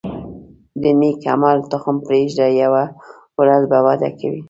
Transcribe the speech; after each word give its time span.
د 0.81 0.83
نیک 0.99 1.21
عمل 1.33 1.57
تخم 1.71 1.95
پرېږده، 2.07 2.47
یوه 2.61 2.83
ورځ 3.39 3.61
به 3.71 3.79
وده 3.85 4.09
کوي. 4.19 4.39